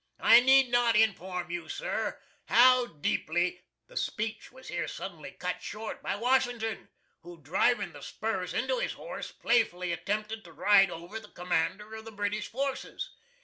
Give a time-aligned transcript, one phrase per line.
[0.19, 6.01] I need not inform you, Sir, how deeply" The speech was here suddenly cut short
[6.01, 6.89] by Washington,
[7.19, 12.05] who, driving the spurs into his horse, playfully attempted to ride over the commander of
[12.05, 13.11] the British forces.